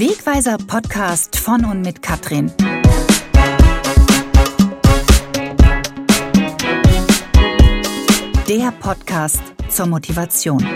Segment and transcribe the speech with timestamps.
[0.00, 2.50] Wegweiser Podcast von und mit Katrin.
[8.48, 10.66] Der Podcast zur Motivation.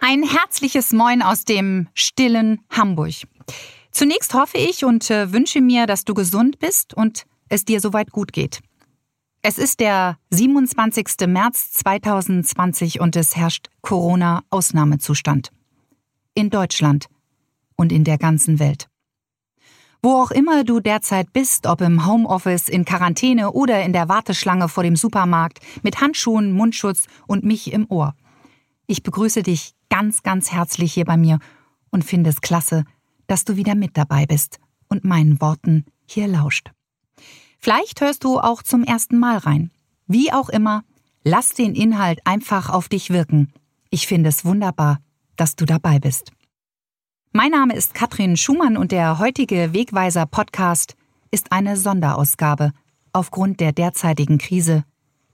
[0.00, 3.14] Ein herzliches Moin aus dem stillen Hamburg.
[3.92, 8.10] Zunächst hoffe ich und äh, wünsche mir, dass du gesund bist und es dir soweit
[8.10, 8.60] gut geht.
[9.42, 11.26] Es ist der 27.
[11.26, 15.50] März 2020 und es herrscht Corona-Ausnahmezustand.
[16.34, 17.06] In Deutschland
[17.74, 18.88] und in der ganzen Welt.
[20.02, 24.68] Wo auch immer du derzeit bist, ob im Homeoffice, in Quarantäne oder in der Warteschlange
[24.68, 28.14] vor dem Supermarkt, mit Handschuhen, Mundschutz und mich im Ohr.
[28.86, 31.38] Ich begrüße dich ganz, ganz herzlich hier bei mir
[31.90, 32.84] und finde es klasse,
[33.26, 36.72] dass du wieder mit dabei bist und meinen Worten hier lauscht.
[37.62, 39.70] Vielleicht hörst du auch zum ersten Mal rein.
[40.06, 40.82] Wie auch immer,
[41.24, 43.52] lass den Inhalt einfach auf dich wirken.
[43.90, 45.00] Ich finde es wunderbar,
[45.36, 46.32] dass du dabei bist.
[47.32, 50.96] Mein Name ist Katrin Schumann und der heutige Wegweiser Podcast
[51.30, 52.72] ist eine Sonderausgabe
[53.12, 54.84] aufgrund der derzeitigen Krise,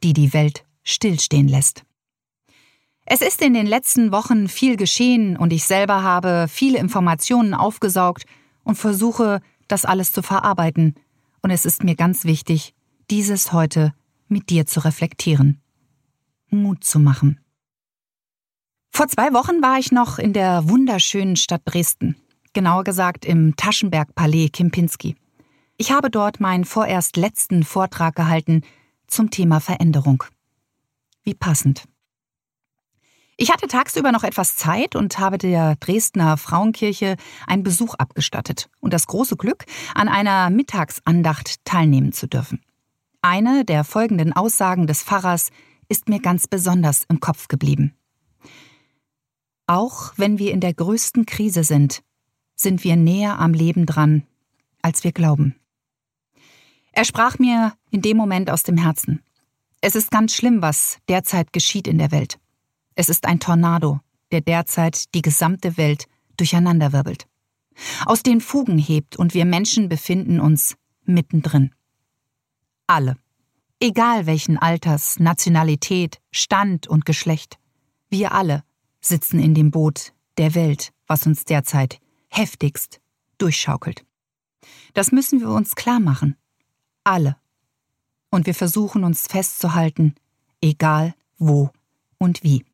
[0.02, 1.84] die die Welt stillstehen lässt.
[3.04, 8.26] Es ist in den letzten Wochen viel geschehen und ich selber habe viele Informationen aufgesaugt
[8.64, 10.96] und versuche, das alles zu verarbeiten.
[11.42, 12.74] Und es ist mir ganz wichtig,
[13.10, 13.94] dieses heute
[14.28, 15.60] mit dir zu reflektieren.
[16.50, 17.40] Mut zu machen.
[18.90, 22.16] Vor zwei Wochen war ich noch in der wunderschönen Stadt Dresden,
[22.52, 25.16] genauer gesagt im Taschenberg-Palais Kempinski.
[25.76, 28.62] Ich habe dort meinen vorerst letzten Vortrag gehalten
[29.06, 30.24] zum Thema Veränderung.
[31.22, 31.84] Wie passend.
[33.38, 38.94] Ich hatte tagsüber noch etwas Zeit und habe der Dresdner Frauenkirche einen Besuch abgestattet und
[38.94, 42.62] das große Glück, an einer Mittagsandacht teilnehmen zu dürfen.
[43.20, 45.50] Eine der folgenden Aussagen des Pfarrers
[45.88, 47.94] ist mir ganz besonders im Kopf geblieben.
[49.66, 52.02] Auch wenn wir in der größten Krise sind,
[52.54, 54.22] sind wir näher am Leben dran,
[54.80, 55.56] als wir glauben.
[56.92, 59.22] Er sprach mir in dem Moment aus dem Herzen.
[59.82, 62.38] Es ist ganz schlimm, was derzeit geschieht in der Welt.
[62.96, 64.00] Es ist ein Tornado,
[64.32, 66.06] der derzeit die gesamte Welt
[66.38, 67.28] durcheinanderwirbelt.
[68.06, 71.74] Aus den Fugen hebt und wir Menschen befinden uns mittendrin.
[72.86, 73.16] Alle.
[73.78, 77.58] Egal welchen Alters, Nationalität, Stand und Geschlecht.
[78.08, 78.64] Wir alle
[79.02, 83.00] sitzen in dem Boot der Welt, was uns derzeit heftigst
[83.36, 84.06] durchschaukelt.
[84.94, 86.36] Das müssen wir uns klar machen.
[87.04, 87.36] Alle.
[88.30, 90.14] Und wir versuchen uns festzuhalten,
[90.62, 91.70] egal wo
[92.18, 92.64] und wie.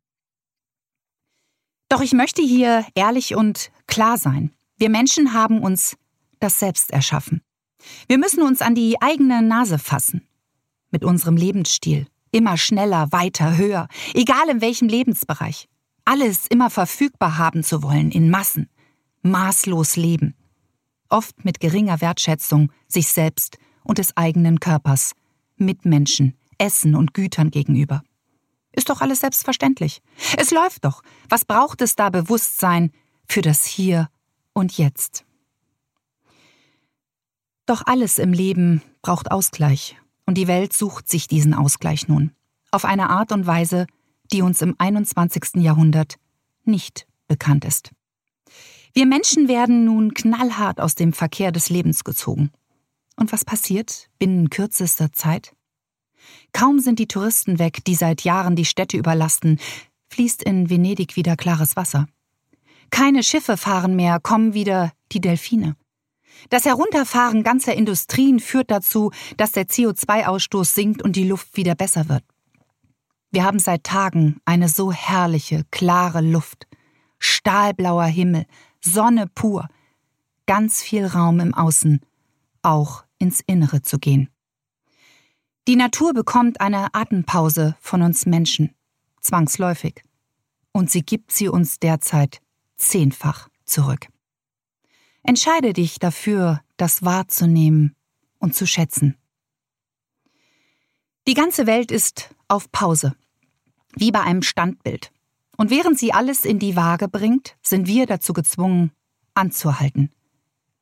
[1.92, 4.50] Doch ich möchte hier ehrlich und klar sein.
[4.78, 5.98] Wir Menschen haben uns
[6.40, 7.42] das selbst erschaffen.
[8.08, 10.26] Wir müssen uns an die eigene Nase fassen.
[10.90, 12.06] Mit unserem Lebensstil.
[12.30, 13.88] Immer schneller, weiter, höher.
[14.14, 15.68] Egal in welchem Lebensbereich.
[16.06, 18.70] Alles immer verfügbar haben zu wollen in Massen.
[19.20, 20.34] Maßlos leben.
[21.10, 25.12] Oft mit geringer Wertschätzung sich selbst und des eigenen Körpers,
[25.56, 28.02] Mitmenschen, Essen und Gütern gegenüber.
[28.72, 30.00] Ist doch alles selbstverständlich.
[30.36, 31.02] Es läuft doch.
[31.28, 32.90] Was braucht es da Bewusstsein
[33.28, 34.08] für das Hier
[34.54, 35.24] und Jetzt?
[37.66, 39.96] Doch alles im Leben braucht Ausgleich,
[40.26, 42.32] und die Welt sucht sich diesen Ausgleich nun,
[42.70, 43.86] auf eine Art und Weise,
[44.32, 45.56] die uns im 21.
[45.56, 46.16] Jahrhundert
[46.64, 47.90] nicht bekannt ist.
[48.94, 52.50] Wir Menschen werden nun knallhart aus dem Verkehr des Lebens gezogen.
[53.16, 55.54] Und was passiert binnen kürzester Zeit?
[56.52, 59.58] Kaum sind die Touristen weg, die seit Jahren die Städte überlasten,
[60.10, 62.06] fließt in Venedig wieder klares Wasser.
[62.90, 65.76] Keine Schiffe fahren mehr, kommen wieder die Delfine.
[66.50, 72.08] Das Herunterfahren ganzer Industrien führt dazu, dass der CO2-Ausstoß sinkt und die Luft wieder besser
[72.08, 72.24] wird.
[73.30, 76.66] Wir haben seit Tagen eine so herrliche, klare Luft,
[77.18, 78.44] stahlblauer Himmel,
[78.84, 79.68] Sonne pur,
[80.46, 82.00] ganz viel Raum im Außen,
[82.60, 84.28] auch ins Innere zu gehen.
[85.68, 88.74] Die Natur bekommt eine Atempause von uns Menschen,
[89.20, 90.02] zwangsläufig.
[90.72, 92.40] Und sie gibt sie uns derzeit
[92.76, 94.08] zehnfach zurück.
[95.22, 97.94] Entscheide dich dafür, das wahrzunehmen
[98.40, 99.16] und zu schätzen.
[101.28, 103.14] Die ganze Welt ist auf Pause,
[103.94, 105.12] wie bei einem Standbild.
[105.56, 108.90] Und während sie alles in die Waage bringt, sind wir dazu gezwungen,
[109.34, 110.10] anzuhalten,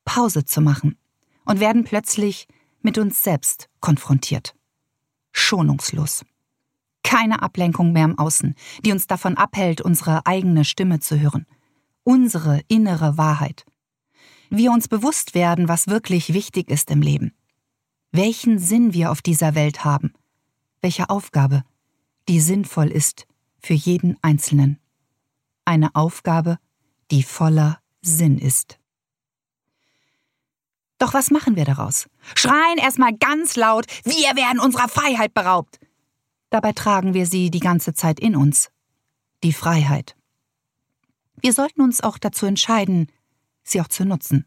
[0.05, 0.97] Pause zu machen
[1.45, 2.47] und werden plötzlich
[2.81, 4.55] mit uns selbst konfrontiert
[5.41, 6.25] schonungslos.
[7.03, 8.55] Keine Ablenkung mehr im Außen,
[8.85, 11.45] die uns davon abhält, unsere eigene Stimme zu hören.
[12.03, 13.65] Unsere innere Wahrheit.
[14.49, 17.33] Wir uns bewusst werden, was wirklich wichtig ist im Leben.
[18.11, 20.13] Welchen Sinn wir auf dieser Welt haben.
[20.81, 21.63] Welche Aufgabe,
[22.27, 23.27] die sinnvoll ist
[23.59, 24.79] für jeden Einzelnen.
[25.65, 26.57] eine Aufgabe,
[27.11, 28.80] die voller Sinn ist.
[31.01, 32.07] Doch was machen wir daraus?
[32.35, 35.79] Schreien erstmal ganz laut, wir werden unserer Freiheit beraubt.
[36.51, 38.69] Dabei tragen wir sie die ganze Zeit in uns.
[39.43, 40.15] Die Freiheit.
[41.41, 43.07] Wir sollten uns auch dazu entscheiden,
[43.63, 44.45] sie auch zu nutzen.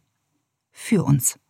[0.70, 1.40] Für uns.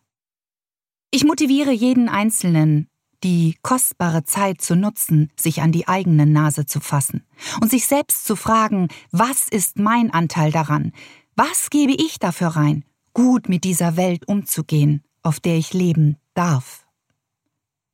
[1.11, 2.89] Ich motiviere jeden Einzelnen,
[3.23, 7.23] die kostbare Zeit zu nutzen, sich an die eigene Nase zu fassen
[7.61, 10.93] und sich selbst zu fragen, was ist mein Anteil daran?
[11.35, 12.85] Was gebe ich dafür rein?
[13.15, 16.85] Gut mit dieser Welt umzugehen, auf der ich leben darf.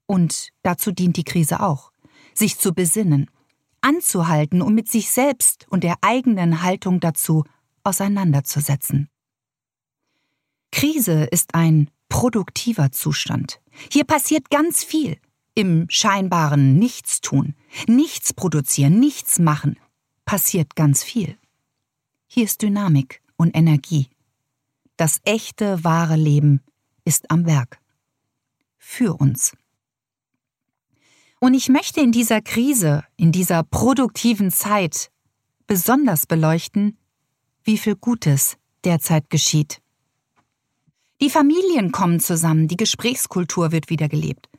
[0.06, 1.94] Und dazu dient die Krise auch,
[2.34, 3.30] sich zu besinnen,
[3.80, 7.46] anzuhalten und mit sich selbst und der eigenen Haltung dazu
[7.84, 9.08] auseinanderzusetzen.
[10.72, 13.62] Krise ist ein produktiver Zustand.
[13.92, 15.18] Hier passiert ganz viel
[15.54, 17.56] im scheinbaren Nichtstun,
[17.88, 19.78] nichts produzieren, nichts machen,
[20.26, 21.38] passiert ganz viel.
[22.28, 24.10] Hier ist Dynamik und Energie.
[25.02, 26.62] Das echte, wahre Leben
[27.06, 27.80] ist am Werk.
[28.78, 29.54] Für uns.
[31.40, 35.10] Und ich möchte in dieser Krise, in dieser produktiven Zeit
[35.66, 37.00] besonders beleuchten,
[37.64, 39.82] wie viel Gutes derzeit geschieht.
[41.20, 44.50] Die Familien kommen zusammen, die Gesprächskultur wird wieder gelebt.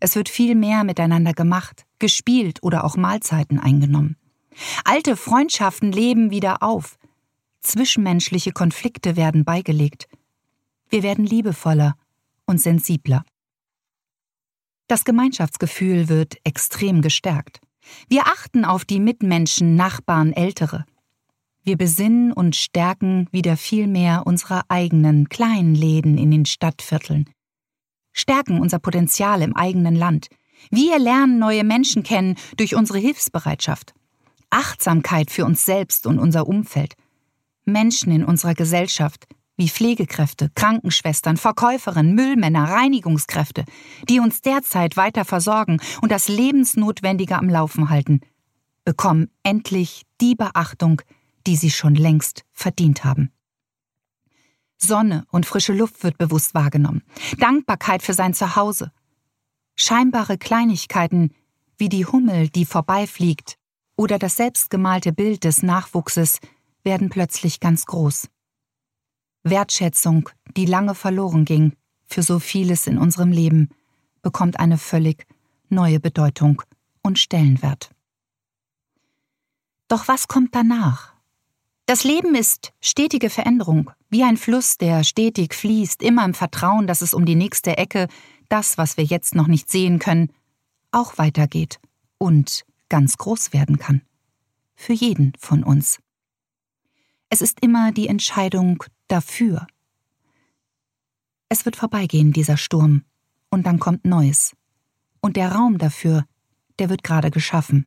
[0.00, 4.16] Es wird viel mehr miteinander gemacht, gespielt oder auch Mahlzeiten eingenommen.
[4.84, 6.98] Alte Freundschaften leben wieder auf,
[7.62, 10.08] Zwischenmenschliche Konflikte werden beigelegt.
[10.88, 11.96] Wir werden liebevoller
[12.44, 13.24] und sensibler.
[14.88, 17.60] Das Gemeinschaftsgefühl wird extrem gestärkt.
[18.08, 20.84] Wir achten auf die Mitmenschen, Nachbarn, Ältere.
[21.64, 27.30] Wir besinnen und stärken wieder viel mehr unsere eigenen kleinen Läden in den Stadtvierteln.
[28.12, 30.28] Stärken unser Potenzial im eigenen Land.
[30.70, 33.94] Wir lernen neue Menschen kennen durch unsere Hilfsbereitschaft.
[34.50, 36.94] Achtsamkeit für uns selbst und unser Umfeld.
[37.64, 39.26] Menschen in unserer Gesellschaft,
[39.56, 43.64] wie Pflegekräfte, Krankenschwestern, Verkäuferinnen, Müllmänner, Reinigungskräfte,
[44.08, 48.20] die uns derzeit weiter versorgen und das Lebensnotwendige am Laufen halten,
[48.84, 51.02] bekommen endlich die Beachtung,
[51.46, 53.30] die sie schon längst verdient haben.
[54.78, 57.02] Sonne und frische Luft wird bewusst wahrgenommen,
[57.38, 58.90] Dankbarkeit für sein Zuhause.
[59.76, 61.32] Scheinbare Kleinigkeiten
[61.76, 63.58] wie die Hummel, die vorbeifliegt,
[63.96, 66.38] oder das selbstgemalte Bild des Nachwuchses,
[66.84, 68.28] werden plötzlich ganz groß.
[69.44, 71.74] Wertschätzung, die lange verloren ging,
[72.06, 73.70] für so vieles in unserem Leben,
[74.22, 75.26] bekommt eine völlig
[75.68, 76.62] neue Bedeutung
[77.02, 77.90] und Stellenwert.
[79.88, 81.12] Doch was kommt danach?
[81.86, 87.02] Das Leben ist stetige Veränderung, wie ein Fluss, der stetig fließt, immer im Vertrauen, dass
[87.02, 88.08] es um die nächste Ecke,
[88.48, 90.32] das, was wir jetzt noch nicht sehen können,
[90.92, 91.80] auch weitergeht
[92.18, 94.02] und ganz groß werden kann.
[94.76, 95.98] Für jeden von uns.
[97.34, 99.66] Es ist immer die Entscheidung dafür.
[101.48, 103.04] Es wird vorbeigehen, dieser Sturm,
[103.48, 104.54] und dann kommt Neues.
[105.22, 106.26] Und der Raum dafür,
[106.78, 107.86] der wird gerade geschaffen.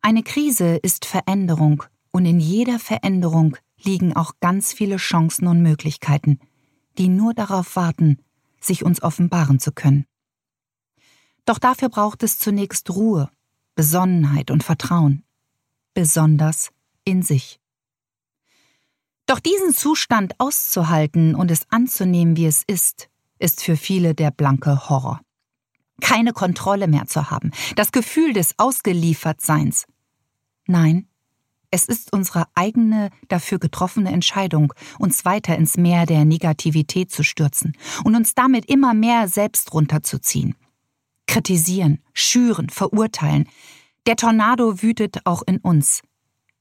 [0.00, 6.40] Eine Krise ist Veränderung, und in jeder Veränderung liegen auch ganz viele Chancen und Möglichkeiten,
[6.98, 8.18] die nur darauf warten,
[8.60, 10.04] sich uns offenbaren zu können.
[11.44, 13.30] Doch dafür braucht es zunächst Ruhe,
[13.76, 15.22] Besonnenheit und Vertrauen,
[15.94, 16.70] besonders
[17.04, 17.61] in sich.
[19.32, 23.08] Doch diesen Zustand auszuhalten und es anzunehmen, wie es ist,
[23.38, 25.22] ist für viele der blanke Horror.
[26.02, 29.86] Keine Kontrolle mehr zu haben, das Gefühl des Ausgeliefertseins.
[30.66, 31.08] Nein,
[31.70, 37.74] es ist unsere eigene dafür getroffene Entscheidung, uns weiter ins Meer der Negativität zu stürzen
[38.04, 40.56] und uns damit immer mehr selbst runterzuziehen.
[41.26, 43.48] Kritisieren, schüren, verurteilen.
[44.06, 46.02] Der Tornado wütet auch in uns.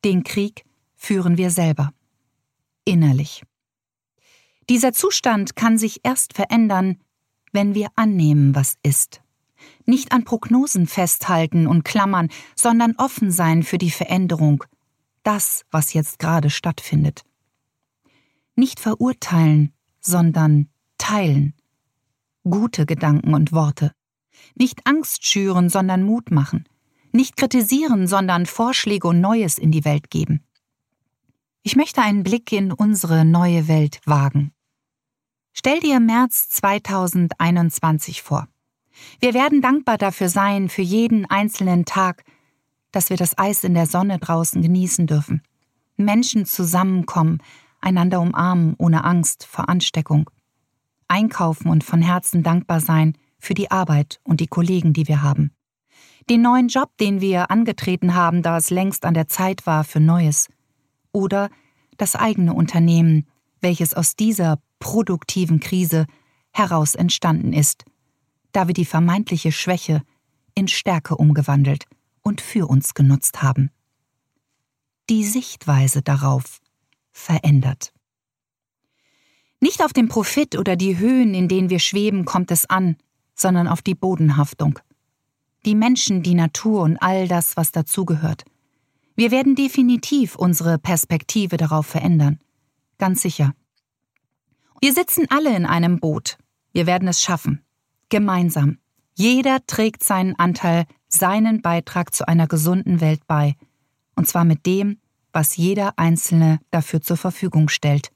[0.06, 0.63] Den Krieg
[0.96, 1.92] führen wir selber
[2.86, 3.44] innerlich.
[4.70, 6.98] Dieser Zustand kann sich erst verändern,
[7.52, 9.22] wenn wir annehmen, was ist.
[9.86, 14.64] Nicht an Prognosen festhalten und klammern, sondern offen sein für die Veränderung,
[15.24, 17.24] das, was jetzt gerade stattfindet.
[18.56, 21.54] Nicht verurteilen, sondern teilen.
[22.44, 23.92] Gute Gedanken und Worte.
[24.56, 26.68] Nicht Angst schüren, sondern Mut machen.
[27.12, 30.44] Nicht kritisieren, sondern Vorschläge und Neues in die Welt geben.
[31.63, 34.51] Ich möchte einen Blick in unsere neue Welt wagen.
[35.53, 38.48] Stell dir März 2021 vor.
[39.20, 42.24] Wir werden dankbar dafür sein, für jeden einzelnen Tag,
[42.91, 45.44] dass wir das Eis in der Sonne draußen genießen dürfen.
[45.98, 47.44] Menschen zusammenkommen,
[47.80, 50.32] einander umarmen ohne Angst vor Ansteckung.
[51.08, 55.51] Einkaufen und von Herzen dankbar sein für die Arbeit und die Kollegen, die wir haben.
[56.27, 60.00] Den neuen Job, den wir angetreten haben, da es längst an der Zeit war für
[60.00, 60.48] Neues
[61.12, 61.50] oder
[61.98, 63.27] das eigene Unternehmen,
[63.60, 66.08] welches aus dieser produktiven Krise
[66.51, 67.86] heraus entstanden ist,
[68.51, 70.01] da wir die vermeintliche Schwäche
[70.56, 71.86] in Stärke umgewandelt
[72.22, 73.72] und für uns genutzt haben.
[75.10, 76.60] Die Sichtweise darauf
[77.12, 77.94] verändert.
[79.60, 82.98] Nicht auf den Profit oder die Höhen, in denen wir schweben, kommt es an,
[83.36, 84.80] sondern auf die Bodenhaftung.
[85.65, 88.44] Die Menschen, die Natur und all das, was dazugehört.
[89.15, 92.39] Wir werden definitiv unsere Perspektive darauf verändern.
[92.98, 93.53] Ganz sicher.
[94.82, 96.38] Wir sitzen alle in einem Boot.
[96.72, 97.63] Wir werden es schaffen.
[98.10, 98.77] Gemeinsam.
[99.13, 103.56] Jeder trägt seinen Anteil, seinen Beitrag zu einer gesunden Welt bei.
[104.15, 105.00] Und zwar mit dem,
[105.34, 108.12] was jeder Einzelne dafür zur Verfügung stellt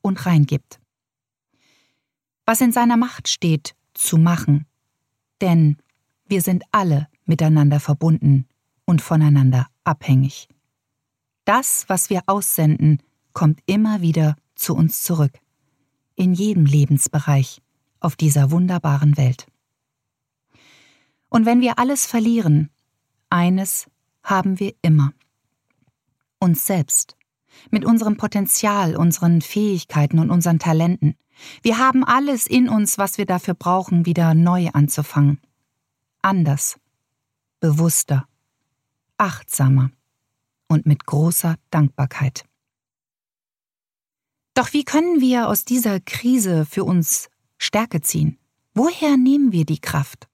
[0.00, 0.80] und reingibt
[2.48, 4.64] was in seiner Macht steht, zu machen.
[5.42, 5.76] Denn
[6.24, 8.46] wir sind alle miteinander verbunden
[8.86, 10.48] und voneinander abhängig.
[11.44, 13.02] Das, was wir aussenden,
[13.32, 15.32] kommt immer wieder zu uns zurück.
[16.14, 17.62] In jedem Lebensbereich
[18.00, 19.46] auf dieser wunderbaren Welt.
[21.30, 22.70] Und wenn wir alles verlieren,
[23.30, 23.90] eines
[24.22, 25.12] haben wir immer.
[26.38, 27.16] Uns selbst
[27.70, 31.16] mit unserem Potenzial, unseren Fähigkeiten und unseren Talenten.
[31.62, 35.40] Wir haben alles in uns, was wir dafür brauchen, wieder neu anzufangen.
[36.20, 36.78] Anders,
[37.60, 38.28] bewusster,
[39.18, 39.90] achtsamer
[40.68, 42.44] und mit großer Dankbarkeit.
[44.54, 48.38] Doch wie können wir aus dieser Krise für uns Stärke ziehen?
[48.74, 50.28] Woher nehmen wir die Kraft?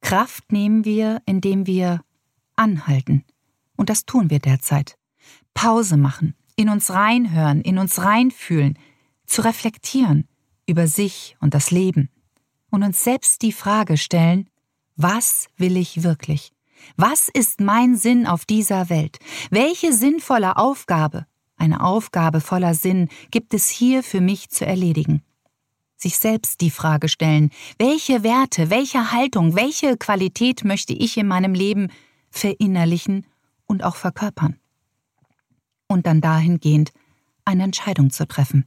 [0.00, 2.02] Kraft nehmen wir, indem wir
[2.56, 3.24] anhalten.
[3.76, 4.96] Und das tun wir derzeit.
[5.54, 8.78] Pause machen, in uns reinhören, in uns reinfühlen,
[9.26, 10.28] zu reflektieren
[10.66, 12.08] über sich und das Leben
[12.70, 14.48] und uns selbst die Frage stellen,
[14.96, 16.52] was will ich wirklich?
[16.96, 19.18] Was ist mein Sinn auf dieser Welt?
[19.50, 25.22] Welche sinnvolle Aufgabe, eine Aufgabe voller Sinn, gibt es hier für mich zu erledigen?
[25.96, 31.54] Sich selbst die Frage stellen, welche Werte, welche Haltung, welche Qualität möchte ich in meinem
[31.54, 31.88] Leben
[32.30, 33.26] verinnerlichen
[33.66, 34.58] und auch verkörpern?
[35.92, 36.92] und dann dahingehend
[37.44, 38.66] eine Entscheidung zu treffen.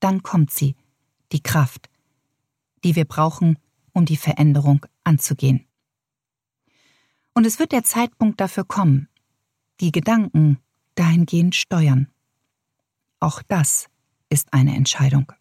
[0.00, 0.76] Dann kommt sie,
[1.32, 1.90] die Kraft,
[2.84, 3.58] die wir brauchen,
[3.92, 5.66] um die Veränderung anzugehen.
[7.34, 9.08] Und es wird der Zeitpunkt dafür kommen,
[9.80, 10.58] die Gedanken
[10.94, 12.08] dahingehend steuern.
[13.20, 13.86] Auch das
[14.28, 15.32] ist eine Entscheidung.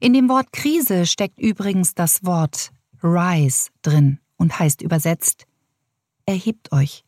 [0.00, 2.72] In dem Wort Krise steckt übrigens das Wort
[3.02, 5.46] rise drin und heißt übersetzt
[6.26, 7.04] Erhebt euch.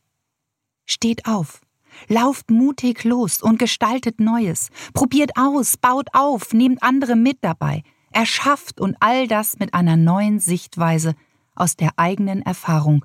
[0.87, 1.61] Steht auf.
[2.09, 4.71] Lauft mutig los und gestaltet Neues.
[4.93, 7.85] Probiert aus, baut auf, nehmt andere mit dabei.
[8.11, 11.14] Erschafft und all das mit einer neuen Sichtweise
[11.55, 13.05] aus der eigenen Erfahrung,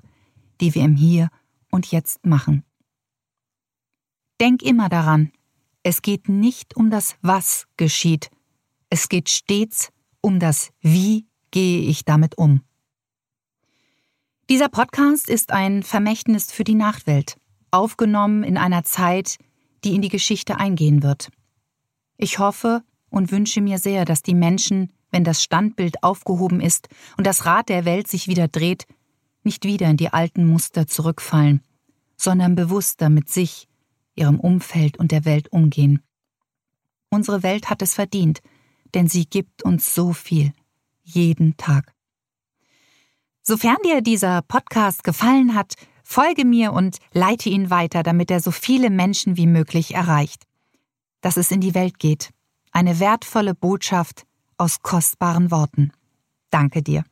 [0.60, 1.28] die wir im Hier
[1.70, 2.64] und Jetzt machen.
[4.40, 5.32] Denk immer daran,
[5.82, 8.30] es geht nicht um das Was geschieht,
[8.90, 9.90] es geht stets
[10.20, 12.62] um das Wie gehe ich damit um.
[14.48, 17.36] Dieser Podcast ist ein Vermächtnis für die Nachwelt
[17.70, 19.36] aufgenommen in einer Zeit,
[19.84, 21.30] die in die Geschichte eingehen wird.
[22.16, 27.26] Ich hoffe und wünsche mir sehr, dass die Menschen, wenn das Standbild aufgehoben ist und
[27.26, 28.86] das Rad der Welt sich wieder dreht,
[29.42, 31.62] nicht wieder in die alten Muster zurückfallen,
[32.16, 33.68] sondern bewusster mit sich,
[34.14, 36.02] ihrem Umfeld und der Welt umgehen.
[37.10, 38.40] Unsere Welt hat es verdient,
[38.94, 40.52] denn sie gibt uns so viel,
[41.02, 41.94] jeden Tag.
[43.42, 45.74] Sofern dir dieser Podcast gefallen hat,
[46.10, 50.44] Folge mir und leite ihn weiter, damit er so viele Menschen wie möglich erreicht.
[51.20, 52.30] Dass es in die Welt geht.
[52.72, 55.92] Eine wertvolle Botschaft aus kostbaren Worten.
[56.50, 57.04] Danke dir.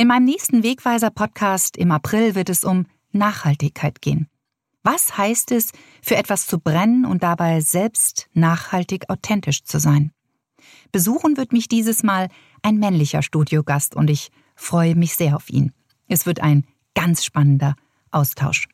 [0.00, 4.28] In meinem nächsten Wegweiser-Podcast im April wird es um Nachhaltigkeit gehen.
[4.84, 10.12] Was heißt es, für etwas zu brennen und dabei selbst nachhaltig authentisch zu sein?
[10.92, 12.28] Besuchen wird mich dieses Mal
[12.62, 15.72] ein männlicher Studiogast und ich freue mich sehr auf ihn.
[16.06, 16.64] Es wird ein
[16.94, 17.74] ganz spannender
[18.12, 18.68] Austausch.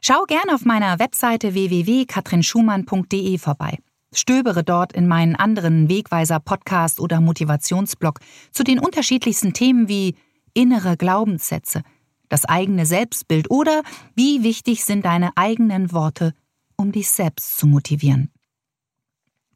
[0.00, 3.76] Schau gern auf meiner Webseite www.katrinschumann.de vorbei.
[4.14, 8.20] Stöbere dort in meinen anderen Wegweiser-Podcast oder Motivationsblog
[8.52, 10.14] zu den unterschiedlichsten Themen wie
[10.54, 11.82] innere Glaubenssätze,
[12.28, 13.82] das eigene Selbstbild oder
[14.14, 16.34] wie wichtig sind deine eigenen Worte,
[16.76, 18.30] um dich selbst zu motivieren.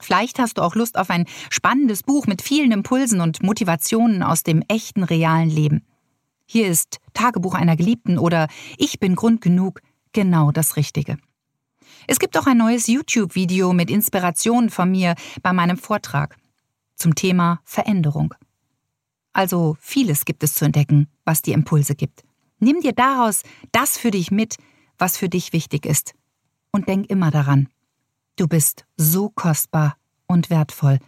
[0.00, 4.42] Vielleicht hast du auch Lust auf ein spannendes Buch mit vielen Impulsen und Motivationen aus
[4.42, 5.86] dem echten realen Leben.
[6.46, 9.80] Hier ist Tagebuch einer Geliebten oder Ich bin Grund genug
[10.12, 11.16] genau das Richtige.
[12.06, 16.36] Es gibt auch ein neues YouTube-Video mit Inspirationen von mir bei meinem Vortrag
[16.96, 18.34] zum Thema Veränderung.
[19.34, 22.22] Also vieles gibt es zu entdecken, was dir Impulse gibt.
[22.60, 24.56] Nimm dir daraus das für dich mit,
[24.96, 26.14] was für dich wichtig ist.
[26.70, 27.68] Und denk immer daran,
[28.36, 30.98] du bist so kostbar und wertvoll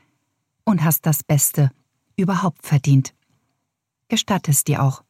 [0.64, 1.70] und hast das Beste
[2.16, 3.14] überhaupt verdient.
[4.08, 5.02] Gestatte es dir auch.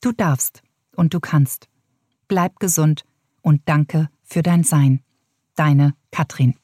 [0.00, 0.62] Du darfst
[0.96, 1.68] und du kannst.
[2.28, 3.04] Bleib gesund
[3.42, 5.02] und danke für dein Sein.
[5.56, 6.54] Deine Katrin.